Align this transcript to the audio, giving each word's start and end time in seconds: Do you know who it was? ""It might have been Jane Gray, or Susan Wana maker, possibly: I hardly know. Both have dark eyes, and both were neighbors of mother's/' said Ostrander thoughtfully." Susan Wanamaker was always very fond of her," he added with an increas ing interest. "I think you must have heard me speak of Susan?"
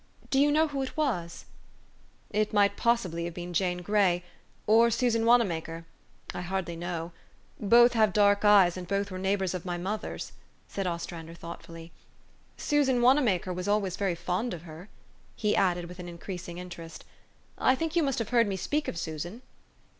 Do 0.31 0.39
you 0.39 0.51
know 0.51 0.67
who 0.67 0.81
it 0.81 0.97
was? 0.97 1.45
""It 2.31 2.53
might 2.53 2.79
have 2.79 3.33
been 3.35 3.53
Jane 3.53 3.83
Gray, 3.83 4.23
or 4.65 4.89
Susan 4.89 5.25
Wana 5.25 5.45
maker, 5.45 5.85
possibly: 6.29 6.39
I 6.39 6.41
hardly 6.41 6.75
know. 6.75 7.11
Both 7.59 7.93
have 7.93 8.11
dark 8.11 8.43
eyes, 8.43 8.75
and 8.77 8.87
both 8.87 9.11
were 9.11 9.19
neighbors 9.19 9.53
of 9.53 9.61
mother's/' 9.63 10.31
said 10.67 10.87
Ostrander 10.87 11.35
thoughtfully." 11.35 11.91
Susan 12.57 12.99
Wanamaker 13.03 13.53
was 13.53 13.67
always 13.67 13.95
very 13.95 14.15
fond 14.15 14.55
of 14.55 14.63
her," 14.63 14.89
he 15.35 15.55
added 15.55 15.85
with 15.85 15.99
an 15.99 16.07
increas 16.07 16.49
ing 16.49 16.57
interest. 16.57 17.05
"I 17.59 17.75
think 17.75 17.95
you 17.95 18.01
must 18.01 18.17
have 18.17 18.29
heard 18.29 18.47
me 18.47 18.55
speak 18.57 18.87
of 18.87 18.97
Susan?" 18.97 19.43